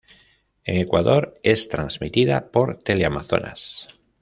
En 0.63 0.77
Ecuador 0.77 1.39
es 1.43 1.67
transmitida 1.67 2.49
por 2.51 2.79
Teleamazonas. 2.79 3.87